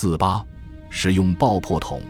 [0.00, 0.40] 四八，
[0.90, 2.00] 使用爆破筒。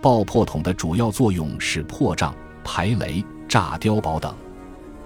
[0.00, 4.34] 爆破筒的主要作用是破障、排雷、炸碉堡等。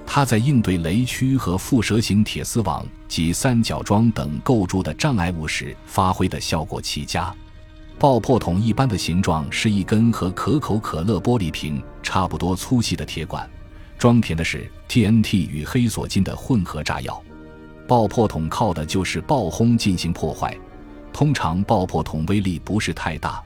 [0.07, 7.35] 它在应对雷区和腹蛇形铁丝网及三角桩等构筑的障碍物时发挥的效果奇佳。
[7.99, 13.51] 爆破筒一般的形状是一根和可口可乐玻璃瓶差不多粗细的铁管，
[13.99, 17.21] 装填的是 TNT 与黑索金的混合炸药。
[17.89, 20.57] 爆破筒靠的就是爆轰进行破坏。
[21.13, 23.43] 通常爆破筒威力不是太大，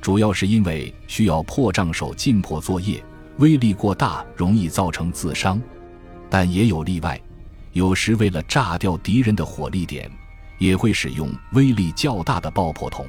[0.00, 3.02] 主要是因为需要破障手进破作业，
[3.38, 5.60] 威力过大容易造成自伤。
[6.28, 7.20] 但也有例外，
[7.72, 10.10] 有时为了炸掉敌人的火力点，
[10.58, 13.06] 也会使用威力较大的爆破筒。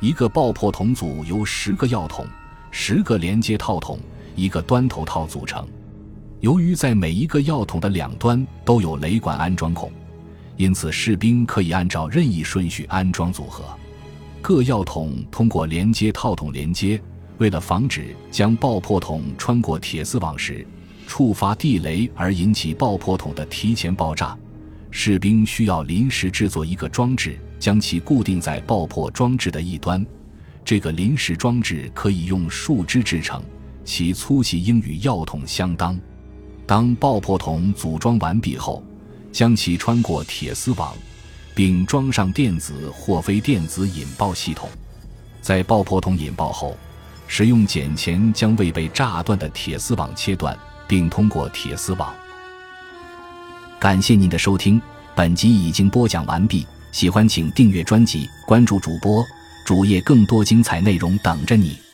[0.00, 2.26] 一个爆破筒组由十个药筒、
[2.70, 3.98] 十个连接套筒、
[4.34, 5.66] 一个端头套组成。
[6.40, 9.90] 由于在每一个药筒的两端都有雷管安装孔，
[10.56, 13.64] 因此士兵可以按照任意顺序安装组合。
[14.40, 17.00] 各药筒通过连接套筒连接。
[17.38, 20.66] 为了防止将爆破筒穿过铁丝网时，
[21.06, 24.34] 触发地雷而引起爆破筒的提前爆炸，
[24.90, 30.04] 士兵需要临时制作一个装置，将其固定在爆破装置的一端。
[30.64, 33.42] 这个临时装置可以用树枝制成，
[33.84, 36.00] 其粗细应与药筒相当。
[36.66, 38.82] 当爆破筒组装完毕后，
[39.36, 40.96] 将其穿过铁丝网，
[41.54, 44.66] 并装上电子或非电子引爆系统。
[45.42, 46.74] 在爆破筒引爆后，
[47.28, 50.58] 使用剪钳将未被炸断的铁丝网切断。
[50.88, 52.14] 并通过铁丝网。
[53.78, 54.80] 感谢您的收听，
[55.14, 56.66] 本集已经播讲完毕。
[56.92, 59.22] 喜欢请订阅专辑，关注主播
[59.66, 61.85] 主页，更多精彩内容等着你。